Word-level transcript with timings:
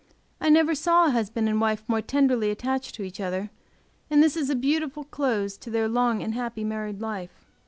I 0.39 0.49
never 0.49 0.73
saw 0.73 1.05
a 1.05 1.11
husband 1.11 1.47
and 1.47 1.61
wife 1.61 1.83
more 1.87 2.01
tenderly 2.01 2.49
attached 2.49 2.95
to 2.95 3.03
each 3.03 3.19
other, 3.19 3.51
and 4.09 4.23
this 4.23 4.35
is 4.35 4.49
a 4.49 4.55
beautiful 4.55 5.03
close 5.03 5.57
to 5.57 5.69
their 5.69 5.87
long 5.87 6.23
and 6.23 6.33
happy 6.33 6.63
married 6.63 7.01
life. 7.03 7.45